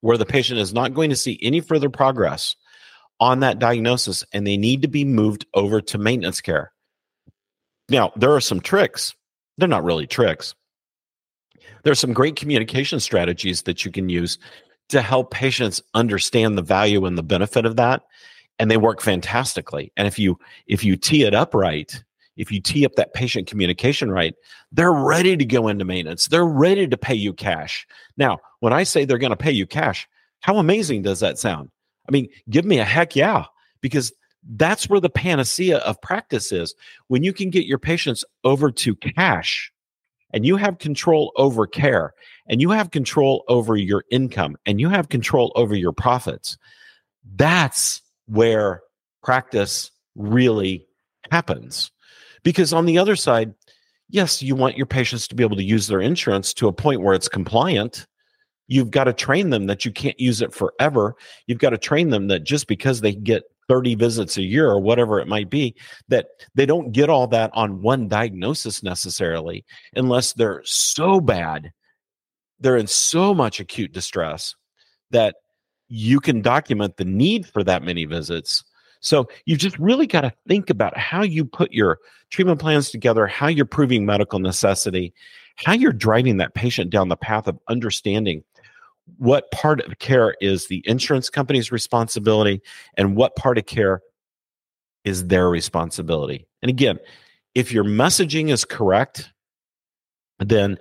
where 0.01 0.19
the 0.19 0.27
patient 0.27 0.61
is 0.61 0.73
not 0.73 0.95
going 0.95 1.11
to 1.11 1.17
see 1.17 1.39
any 1.43 1.61
further 1.61 1.91
progress 1.91 2.57
on 3.21 3.41
that 3.41 3.59
diagnosis 3.59 4.25
and 4.33 4.47
they 4.47 4.57
need 4.57 4.83
to 4.83 4.89
be 4.89 5.05
moved 5.05 5.47
over 5.55 5.81
to 5.81 5.99
maintenance 5.99 6.41
care. 6.41 6.73
Now, 7.89 8.13
there 8.17 8.35
are 8.35 8.41
some 8.41 8.61
tricks. 8.61 9.15
They're 9.59 9.69
not 9.69 9.85
really 9.85 10.07
tricks. 10.07 10.55
There 11.83 11.93
are 11.93 11.97
some 11.97 12.13
great 12.13 12.37
communication 12.37 13.01
strategies 13.01 13.63
that 13.63 13.85
you 13.85 13.91
can 13.91 14.09
use 14.09 14.39
to 14.89 15.03
help 15.03 15.31
patients 15.31 15.83
understand 15.95 16.57
the 16.57 16.63
value 16.63 17.05
and 17.05 17.17
the 17.17 17.23
benefit 17.23 17.65
of 17.67 17.77
that 17.77 18.03
and 18.61 18.71
they 18.71 18.77
work 18.77 19.01
fantastically. 19.01 19.91
And 19.97 20.07
if 20.07 20.19
you 20.19 20.39
if 20.67 20.85
you 20.85 20.97
tee 20.97 21.25
it 21.25 21.35
up 21.35 21.55
right, 21.55 22.05
if 22.37 22.51
you 22.51 22.61
tee 22.61 22.85
up 22.85 22.95
that 22.95 23.15
patient 23.15 23.47
communication 23.47 24.11
right, 24.11 24.35
they're 24.73 24.93
ready 24.93 25.37
to 25.37 25.45
go 25.45 25.69
into 25.69 25.85
maintenance. 25.85 26.29
They're 26.29 26.47
ready 26.47 26.87
to 26.89 26.97
pay 26.97 27.15
you 27.15 27.33
cash. 27.33 27.87
Now, 28.17 28.39
when 28.61 28.73
I 28.73 28.83
say 28.83 29.05
they're 29.05 29.19
going 29.19 29.31
to 29.31 29.37
pay 29.37 29.53
you 29.53 29.67
cash, 29.67 30.09
how 30.41 30.57
amazing 30.57 31.03
does 31.03 31.21
that 31.21 31.39
sound? 31.39 31.71
I 32.09 32.13
mean, 32.13 32.29
give 32.49 32.65
me 32.65 32.79
a 32.79 32.85
heck 32.85 33.15
yeah, 33.15 33.45
because 33.81 34.13
that's 34.57 34.89
where 34.89 35.01
the 35.01 35.11
panacea 35.11 35.79
of 35.79 36.01
practice 36.01 36.51
is. 36.51 36.75
When 37.09 37.23
you 37.23 37.33
can 37.33 37.51
get 37.51 37.67
your 37.67 37.79
patients 37.79 38.25
over 38.45 38.71
to 38.71 38.97
cash 38.97 39.71
and 40.33 40.47
you 40.47 40.57
have 40.57 40.79
control 40.79 41.33
over 41.37 41.67
care 41.67 42.15
and 42.49 42.61
you 42.61 42.71
have 42.71 42.91
control 42.91 43.45
over 43.49 43.77
your 43.77 44.05
income 44.11 44.57
and 44.67 44.81
you 44.81 44.89
have 44.89 45.09
control 45.09 45.53
over 45.57 45.75
your 45.75 45.93
profits, 45.93 46.57
that's 47.37 48.01
where 48.27 48.83
practice 49.23 49.91
really 50.15 50.87
happens. 51.31 51.91
Because 52.43 52.73
on 52.73 52.87
the 52.87 52.99
other 52.99 53.17
side, 53.17 53.55
yes, 54.09 54.43
you 54.43 54.55
want 54.55 54.77
your 54.77 54.87
patients 54.87 55.29
to 55.29 55.35
be 55.35 55.43
able 55.43 55.57
to 55.57 55.63
use 55.63 55.87
their 55.87 56.01
insurance 56.01 56.53
to 56.55 56.69
a 56.69 56.73
point 56.73 57.03
where 57.03 57.15
it's 57.15 57.29
compliant. 57.29 58.07
You've 58.67 58.91
got 58.91 59.05
to 59.05 59.13
train 59.13 59.51
them 59.51 59.67
that 59.67 59.85
you 59.85 59.91
can't 59.91 60.19
use 60.19 60.41
it 60.43 60.55
forever. 60.55 61.17
You've 61.47 61.59
got 61.59 61.71
to 61.71 61.79
train 61.79 62.11
them 62.11 62.29
that 62.29 62.45
just 62.45 62.67
because 62.69 63.01
they 63.01 63.15
get 63.15 63.43
30 63.69 63.95
visits 63.95 64.37
a 64.37 64.43
year 64.43 64.69
or 64.69 64.81
whatever 64.81 65.21
it 65.21 65.29
might 65.29 65.51
be, 65.51 65.77
that 66.09 66.27
they 66.55 66.67
don't 66.67 66.93
get 66.93 67.09
all 67.09 67.27
that 67.29 67.51
on 67.55 67.83
one 67.83 68.09
diagnosis 68.09 68.83
necessarily, 68.83 69.65
unless 69.95 70.33
they're 70.33 70.63
so 70.65 71.21
bad, 71.21 71.73
they're 72.59 72.77
in 72.77 72.87
so 72.87 73.33
much 73.33 73.61
acute 73.61 73.93
distress 73.93 74.55
that 75.13 75.37
you 75.89 76.21
can 76.21 76.43
document 76.43 76.97
the 76.97 77.05
need 77.05 77.47
for 77.47 77.65
that 77.65 77.83
many 77.83 78.05
visits 78.05 78.65
so 79.01 79.29
you've 79.47 79.59
just 79.59 79.79
really 79.79 80.07
got 80.07 80.23
to 80.23 80.33
think 80.47 80.71
about 80.71 80.97
how 80.97 81.23
you 81.23 81.45
put 81.45 81.73
your 81.73 81.99
treatment 82.31 82.61
plans 82.61 82.91
together, 82.91 83.27
how 83.27 83.49
you're 83.49 83.65
proving 83.65 84.07
medical 84.07 84.39
necessity, 84.39 85.13
how 85.57 85.73
you're 85.73 85.93
driving 85.93 86.37
that 86.37 86.55
patient 86.55 86.91
down 86.91 87.09
the 87.09 87.17
path 87.17 87.49
of 87.49 87.59
understanding 87.69 88.45
what 89.19 89.51
part 89.51 89.81
of 89.81 89.99
care 89.99 90.35
is 90.41 90.69
the 90.69 90.83
insurance 90.87 91.29
company's 91.31 91.73
responsibility 91.73 92.63
and 92.97 93.17
what 93.17 93.35
part 93.37 93.59
of 93.59 93.67
care 93.67 94.03
is 95.05 95.27
their 95.27 95.49
responsibility. 95.49 96.47
And 96.63 96.71
again, 96.71 96.99
if 97.55 97.73
your 97.73 97.85
messaging 97.85 98.51
is 98.51 98.65
correct, 98.65 99.33
then 100.39 100.79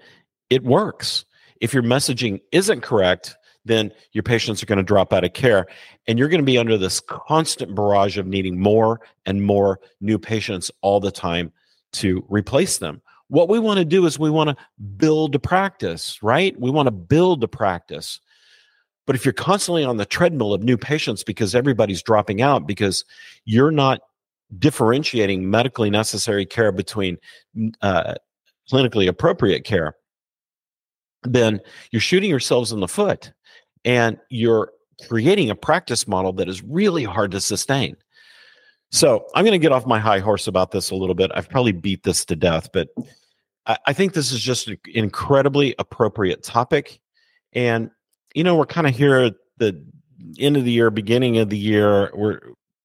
it 0.49 0.63
works. 0.63 1.25
If 1.61 1.73
your 1.73 1.83
messaging 1.83 2.39
isn't 2.51 2.81
correct, 2.81 3.35
then 3.69 3.93
your 4.11 4.23
patients 4.23 4.61
are 4.61 4.65
going 4.65 4.77
to 4.77 4.83
drop 4.83 5.13
out 5.13 5.23
of 5.23 5.33
care. 5.33 5.67
And 6.07 6.17
you're 6.17 6.27
going 6.27 6.41
to 6.41 6.45
be 6.45 6.57
under 6.57 6.77
this 6.77 6.99
constant 6.99 7.75
barrage 7.75 8.17
of 8.17 8.27
needing 8.27 8.59
more 8.59 8.99
and 9.25 9.43
more 9.43 9.79
new 10.01 10.17
patients 10.17 10.71
all 10.81 10.99
the 10.99 11.11
time 11.11 11.53
to 11.93 12.25
replace 12.27 12.79
them. 12.79 13.01
What 13.27 13.47
we 13.47 13.59
want 13.59 13.77
to 13.77 13.85
do 13.85 14.05
is 14.07 14.17
we 14.17 14.31
want 14.31 14.49
to 14.49 14.57
build 14.97 15.35
a 15.35 15.39
practice, 15.39 16.21
right? 16.23 16.59
We 16.59 16.71
want 16.71 16.87
to 16.87 16.91
build 16.91 17.43
a 17.43 17.47
practice. 17.47 18.19
But 19.05 19.15
if 19.15 19.23
you're 19.23 19.33
constantly 19.33 19.83
on 19.83 19.97
the 19.97 20.05
treadmill 20.05 20.53
of 20.53 20.63
new 20.63 20.77
patients 20.77 21.23
because 21.23 21.53
everybody's 21.53 22.01
dropping 22.01 22.41
out 22.41 22.67
because 22.67 23.05
you're 23.45 23.71
not 23.71 24.01
differentiating 24.57 25.49
medically 25.49 25.91
necessary 25.91 26.45
care 26.45 26.71
between 26.71 27.17
uh, 27.81 28.15
clinically 28.71 29.07
appropriate 29.07 29.63
care, 29.63 29.95
then 31.23 31.59
you're 31.91 31.99
shooting 31.99 32.29
yourselves 32.29 32.71
in 32.71 32.79
the 32.79 32.87
foot 32.87 33.31
and 33.85 34.17
you're 34.29 34.71
creating 35.07 35.49
a 35.49 35.55
practice 35.55 36.07
model 36.07 36.33
that 36.33 36.49
is 36.49 36.63
really 36.63 37.03
hard 37.03 37.31
to 37.31 37.41
sustain. 37.41 37.95
So 38.91 39.27
I'm 39.35 39.45
going 39.45 39.59
to 39.59 39.63
get 39.63 39.71
off 39.71 39.85
my 39.85 39.99
high 39.99 40.19
horse 40.19 40.47
about 40.47 40.71
this 40.71 40.89
a 40.89 40.95
little 40.95 41.15
bit. 41.15 41.31
I've 41.33 41.49
probably 41.49 41.71
beat 41.71 42.03
this 42.03 42.25
to 42.25 42.35
death, 42.35 42.69
but 42.73 42.89
I, 43.65 43.77
I 43.87 43.93
think 43.93 44.13
this 44.13 44.31
is 44.31 44.39
just 44.39 44.67
an 44.67 44.77
incredibly 44.93 45.75
appropriate 45.77 46.43
topic. 46.43 46.99
And, 47.53 47.91
you 48.33 48.43
know, 48.43 48.55
we're 48.55 48.65
kind 48.65 48.87
of 48.87 48.95
here 48.95 49.19
at 49.19 49.35
the 49.57 49.83
end 50.39 50.57
of 50.57 50.65
the 50.65 50.71
year, 50.71 50.89
beginning 50.89 51.37
of 51.37 51.49
the 51.49 51.57
year. 51.57 52.11
We're 52.15 52.41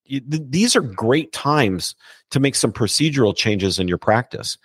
these 0.07 0.77
are 0.77 0.83
great 0.83 1.33
times 1.33 1.95
to 2.31 2.39
make 2.39 2.55
some 2.55 2.73
procedural 2.73 3.35
changes 3.35 3.79
in 3.79 3.89
your 3.89 3.99
practice. 3.99 4.59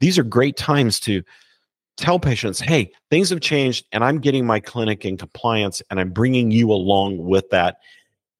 these 0.00 0.18
are 0.18 0.22
great 0.22 0.56
times 0.56 0.98
to 1.00 1.22
tell 1.96 2.18
patients, 2.18 2.60
hey, 2.60 2.92
things 3.10 3.30
have 3.30 3.40
changed 3.40 3.86
and 3.92 4.04
I'm 4.04 4.18
getting 4.18 4.46
my 4.46 4.60
clinic 4.60 5.04
in 5.04 5.16
compliance 5.16 5.82
and 5.90 5.98
I'm 5.98 6.10
bringing 6.10 6.50
you 6.50 6.70
along 6.70 7.18
with 7.18 7.48
that. 7.50 7.78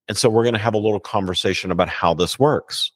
And 0.09 0.17
so 0.17 0.29
we're 0.29 0.45
going 0.45 0.55
to 0.55 0.61
have 0.61 0.75
a 0.75 0.79
little 0.79 1.01
conversation 1.01 1.71
about 1.71 1.89
how 1.89 2.15
this 2.15 2.39
works. 2.39 2.93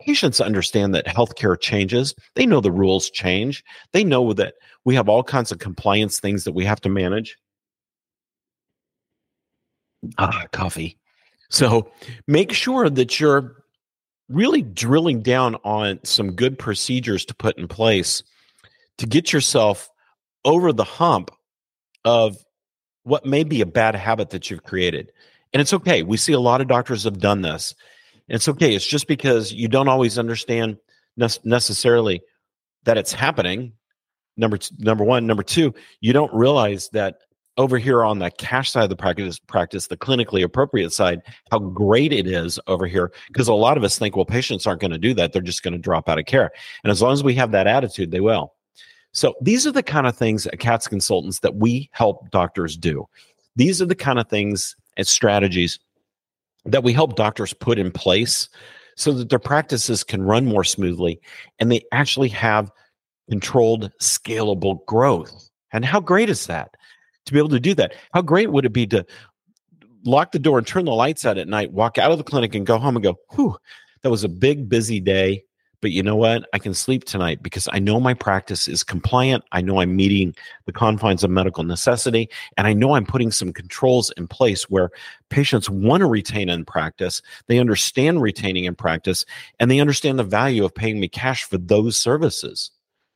Patients 0.00 0.40
understand 0.40 0.94
that 0.94 1.06
healthcare 1.06 1.60
changes. 1.60 2.14
They 2.34 2.46
know 2.46 2.60
the 2.60 2.72
rules 2.72 3.10
change. 3.10 3.64
They 3.92 4.04
know 4.04 4.32
that 4.34 4.54
we 4.84 4.94
have 4.94 5.08
all 5.08 5.22
kinds 5.22 5.52
of 5.52 5.58
compliance 5.58 6.20
things 6.20 6.44
that 6.44 6.52
we 6.52 6.64
have 6.64 6.80
to 6.82 6.88
manage. 6.88 7.36
Ah, 10.18 10.44
coffee. 10.52 10.96
So 11.50 11.90
make 12.26 12.52
sure 12.52 12.88
that 12.88 13.20
you're 13.20 13.56
really 14.28 14.62
drilling 14.62 15.20
down 15.20 15.56
on 15.64 15.98
some 16.04 16.32
good 16.32 16.58
procedures 16.58 17.24
to 17.26 17.34
put 17.34 17.58
in 17.58 17.68
place 17.68 18.22
to 19.00 19.06
get 19.06 19.32
yourself 19.32 19.88
over 20.44 20.74
the 20.74 20.84
hump 20.84 21.30
of 22.04 22.36
what 23.04 23.24
may 23.24 23.44
be 23.44 23.62
a 23.62 23.66
bad 23.66 23.94
habit 23.94 24.28
that 24.30 24.50
you've 24.50 24.62
created. 24.62 25.10
And 25.54 25.60
it's 25.60 25.72
okay. 25.72 26.02
We 26.02 26.18
see 26.18 26.34
a 26.34 26.40
lot 26.40 26.60
of 26.60 26.68
doctors 26.68 27.04
have 27.04 27.18
done 27.18 27.40
this. 27.40 27.74
And 28.28 28.36
it's 28.36 28.48
okay. 28.48 28.74
It's 28.74 28.86
just 28.86 29.08
because 29.08 29.54
you 29.54 29.68
don't 29.68 29.88
always 29.88 30.18
understand 30.18 30.76
necessarily 31.16 32.20
that 32.84 32.98
it's 32.98 33.12
happening. 33.12 33.72
Number 34.36 34.58
number 34.78 35.04
one, 35.04 35.26
number 35.26 35.42
two, 35.42 35.72
you 36.02 36.12
don't 36.12 36.32
realize 36.34 36.90
that 36.90 37.16
over 37.56 37.78
here 37.78 38.04
on 38.04 38.18
the 38.18 38.30
cash 38.30 38.70
side 38.70 38.84
of 38.84 38.90
the 38.90 38.96
practice, 38.96 39.38
practice 39.38 39.86
the 39.86 39.96
clinically 39.96 40.44
appropriate 40.44 40.92
side, 40.92 41.22
how 41.50 41.58
great 41.58 42.12
it 42.12 42.26
is 42.26 42.60
over 42.66 42.86
here. 42.86 43.12
Because 43.28 43.48
a 43.48 43.54
lot 43.54 43.78
of 43.78 43.84
us 43.84 43.98
think, 43.98 44.14
well, 44.14 44.26
patients 44.26 44.66
aren't 44.66 44.80
going 44.82 44.92
to 44.92 44.98
do 44.98 45.14
that; 45.14 45.32
they're 45.32 45.40
just 45.40 45.62
going 45.62 45.72
to 45.72 45.78
drop 45.78 46.06
out 46.08 46.18
of 46.18 46.26
care. 46.26 46.50
And 46.84 46.90
as 46.90 47.00
long 47.00 47.14
as 47.14 47.24
we 47.24 47.34
have 47.36 47.52
that 47.52 47.66
attitude, 47.66 48.10
they 48.10 48.20
will. 48.20 48.52
So 49.12 49.34
these 49.40 49.66
are 49.66 49.72
the 49.72 49.82
kind 49.82 50.06
of 50.06 50.16
things 50.16 50.46
at 50.46 50.60
Kats 50.60 50.86
Consultants 50.86 51.40
that 51.40 51.56
we 51.56 51.90
help 51.92 52.30
doctors 52.30 52.76
do. 52.76 53.06
These 53.56 53.82
are 53.82 53.86
the 53.86 53.94
kind 53.94 54.18
of 54.18 54.28
things 54.28 54.76
and 54.96 55.06
strategies 55.06 55.78
that 56.64 56.84
we 56.84 56.92
help 56.92 57.16
doctors 57.16 57.52
put 57.52 57.78
in 57.78 57.90
place 57.90 58.48
so 58.96 59.12
that 59.12 59.30
their 59.30 59.38
practices 59.38 60.04
can 60.04 60.22
run 60.22 60.46
more 60.46 60.64
smoothly 60.64 61.20
and 61.58 61.72
they 61.72 61.82
actually 61.92 62.28
have 62.28 62.70
controlled, 63.28 63.90
scalable 64.00 64.84
growth. 64.86 65.50
And 65.72 65.84
how 65.84 66.00
great 66.00 66.28
is 66.28 66.46
that? 66.46 66.76
to 67.26 67.32
be 67.32 67.38
able 67.38 67.48
to 67.50 67.60
do 67.60 67.74
that. 67.74 67.94
How 68.12 68.22
great 68.22 68.50
would 68.50 68.64
it 68.64 68.72
be 68.72 68.86
to 68.88 69.04
lock 70.04 70.32
the 70.32 70.38
door 70.38 70.58
and 70.58 70.66
turn 70.66 70.84
the 70.84 70.92
lights 70.92 71.24
out 71.24 71.38
at 71.38 71.48
night, 71.48 71.72
walk 71.72 71.98
out 71.98 72.10
of 72.10 72.18
the 72.18 72.24
clinic 72.24 72.54
and 72.54 72.66
go 72.66 72.78
home 72.78 72.96
and 72.96 73.02
go, 73.02 73.18
whew, 73.34 73.56
that 74.02 74.10
was 74.10 74.24
a 74.24 74.28
big, 74.28 74.68
busy 74.68 75.00
day. 75.00 75.44
But 75.80 75.92
you 75.92 76.02
know 76.02 76.16
what? 76.16 76.48
I 76.52 76.58
can 76.58 76.74
sleep 76.74 77.04
tonight 77.04 77.42
because 77.42 77.68
I 77.72 77.78
know 77.78 78.00
my 78.00 78.12
practice 78.14 78.68
is 78.68 78.84
compliant. 78.84 79.44
I 79.52 79.62
know 79.62 79.80
I'm 79.80 79.96
meeting 79.96 80.34
the 80.66 80.72
confines 80.72 81.24
of 81.24 81.30
medical 81.30 81.64
necessity. 81.64 82.28
And 82.56 82.66
I 82.66 82.72
know 82.72 82.94
I'm 82.94 83.06
putting 83.06 83.30
some 83.30 83.52
controls 83.52 84.12
in 84.16 84.28
place 84.28 84.68
where 84.68 84.90
patients 85.30 85.70
want 85.70 86.02
to 86.02 86.06
retain 86.06 86.48
in 86.48 86.64
practice. 86.64 87.22
They 87.46 87.58
understand 87.58 88.20
retaining 88.20 88.64
in 88.64 88.74
practice 88.74 89.24
and 89.58 89.70
they 89.70 89.80
understand 89.80 90.18
the 90.18 90.24
value 90.24 90.64
of 90.64 90.74
paying 90.74 91.00
me 91.00 91.08
cash 91.08 91.44
for 91.44 91.56
those 91.56 91.98
services. 91.98 92.70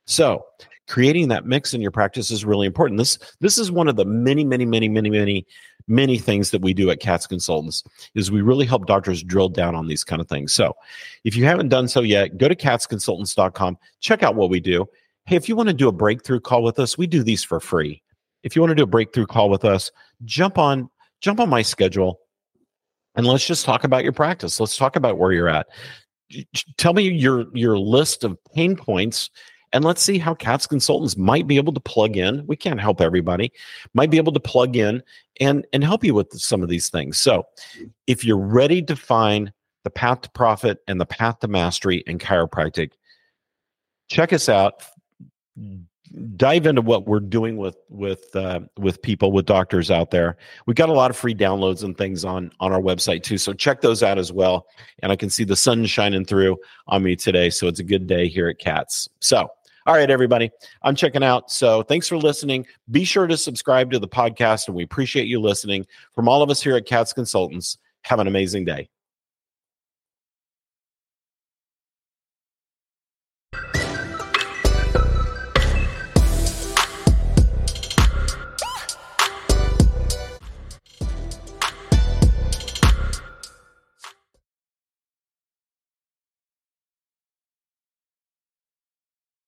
So 0.06 0.44
creating 0.86 1.28
that 1.28 1.46
mix 1.46 1.74
in 1.74 1.80
your 1.80 1.90
practice 1.90 2.30
is 2.30 2.44
really 2.44 2.66
important. 2.66 2.98
This 2.98 3.18
this 3.40 3.58
is 3.58 3.70
one 3.70 3.88
of 3.88 3.96
the 3.96 4.04
many, 4.04 4.44
many, 4.44 4.66
many, 4.66 4.88
many, 4.88 5.10
many, 5.10 5.46
many 5.86 6.18
things 6.18 6.50
that 6.50 6.62
we 6.62 6.74
do 6.74 6.90
at 6.90 7.00
Kats 7.00 7.26
Consultants 7.26 7.84
is 8.14 8.30
we 8.30 8.42
really 8.42 8.66
help 8.66 8.86
doctors 8.86 9.22
drill 9.22 9.48
down 9.48 9.74
on 9.74 9.86
these 9.86 10.04
kind 10.04 10.20
of 10.20 10.28
things. 10.28 10.52
So 10.52 10.76
if 11.24 11.36
you 11.36 11.44
haven't 11.44 11.68
done 11.68 11.88
so 11.88 12.00
yet, 12.00 12.38
go 12.38 12.48
to 12.48 12.56
katsconsultants.com, 12.56 13.78
check 14.00 14.22
out 14.22 14.34
what 14.34 14.50
we 14.50 14.60
do. 14.60 14.86
Hey, 15.26 15.36
if 15.36 15.48
you 15.48 15.56
want 15.56 15.68
to 15.68 15.74
do 15.74 15.88
a 15.88 15.92
breakthrough 15.92 16.40
call 16.40 16.62
with 16.62 16.78
us, 16.78 16.98
we 16.98 17.06
do 17.06 17.22
these 17.22 17.42
for 17.42 17.60
free. 17.60 18.02
If 18.42 18.54
you 18.54 18.60
want 18.62 18.72
to 18.72 18.76
do 18.76 18.82
a 18.82 18.86
breakthrough 18.86 19.26
call 19.26 19.48
with 19.48 19.64
us, 19.64 19.90
jump 20.24 20.58
on 20.58 20.90
jump 21.20 21.40
on 21.40 21.48
my 21.48 21.62
schedule 21.62 22.20
and 23.14 23.26
let's 23.26 23.46
just 23.46 23.64
talk 23.64 23.84
about 23.84 24.02
your 24.02 24.12
practice. 24.12 24.58
Let's 24.58 24.76
talk 24.76 24.96
about 24.96 25.18
where 25.18 25.32
you're 25.32 25.48
at. 25.48 25.66
Tell 26.76 26.92
me 26.92 27.08
your 27.08 27.46
your 27.56 27.78
list 27.78 28.24
of 28.24 28.36
pain 28.54 28.76
points 28.76 29.30
and 29.74 29.84
let's 29.84 30.00
see 30.00 30.18
how 30.18 30.34
Kats 30.34 30.68
consultants 30.68 31.16
might 31.16 31.48
be 31.48 31.56
able 31.56 31.72
to 31.72 31.80
plug 31.80 32.16
in. 32.16 32.46
We 32.46 32.54
can't 32.54 32.80
help 32.80 33.00
everybody, 33.00 33.52
might 33.92 34.08
be 34.08 34.18
able 34.18 34.32
to 34.32 34.40
plug 34.40 34.76
in 34.76 35.02
and, 35.40 35.66
and 35.72 35.82
help 35.82 36.04
you 36.04 36.14
with 36.14 36.32
some 36.32 36.62
of 36.62 36.68
these 36.68 36.88
things. 36.88 37.20
So 37.20 37.44
if 38.06 38.24
you're 38.24 38.38
ready 38.38 38.82
to 38.82 38.94
find 38.94 39.52
the 39.82 39.90
path 39.90 40.20
to 40.22 40.30
profit 40.30 40.78
and 40.86 41.00
the 41.00 41.06
path 41.06 41.40
to 41.40 41.48
mastery 41.48 42.04
in 42.06 42.18
chiropractic, 42.18 42.92
check 44.08 44.32
us 44.32 44.48
out. 44.48 44.74
Dive 46.36 46.66
into 46.66 46.80
what 46.80 47.08
we're 47.08 47.18
doing 47.18 47.56
with 47.56 47.76
with 47.88 48.36
uh, 48.36 48.60
with 48.78 49.02
people 49.02 49.32
with 49.32 49.46
doctors 49.46 49.90
out 49.90 50.12
there. 50.12 50.36
we've 50.66 50.76
got 50.76 50.88
a 50.88 50.92
lot 50.92 51.10
of 51.10 51.16
free 51.16 51.34
downloads 51.34 51.82
and 51.82 51.98
things 51.98 52.24
on 52.24 52.52
on 52.60 52.72
our 52.72 52.80
website 52.80 53.24
too, 53.24 53.36
so 53.36 53.52
check 53.52 53.80
those 53.80 54.00
out 54.00 54.16
as 54.16 54.30
well. 54.30 54.66
And 55.00 55.10
I 55.10 55.16
can 55.16 55.28
see 55.28 55.42
the 55.42 55.56
sun 55.56 55.84
shining 55.86 56.24
through 56.24 56.58
on 56.86 57.02
me 57.02 57.16
today, 57.16 57.50
so 57.50 57.66
it's 57.66 57.80
a 57.80 57.84
good 57.84 58.06
day 58.06 58.28
here 58.28 58.48
at 58.48 58.60
Kats. 58.60 59.08
So 59.18 59.48
all 59.86 59.94
right, 59.94 60.10
everybody, 60.10 60.50
I'm 60.82 60.94
checking 60.94 61.22
out. 61.22 61.50
So 61.50 61.82
thanks 61.82 62.08
for 62.08 62.16
listening. 62.16 62.66
Be 62.90 63.04
sure 63.04 63.26
to 63.26 63.36
subscribe 63.36 63.90
to 63.90 63.98
the 63.98 64.08
podcast, 64.08 64.68
and 64.68 64.76
we 64.76 64.82
appreciate 64.82 65.26
you 65.26 65.40
listening. 65.40 65.86
From 66.14 66.28
all 66.28 66.42
of 66.42 66.50
us 66.50 66.62
here 66.62 66.76
at 66.76 66.86
Kats 66.86 67.12
Consultants, 67.12 67.78
have 68.02 68.18
an 68.18 68.26
amazing 68.26 68.64
day. 68.64 68.88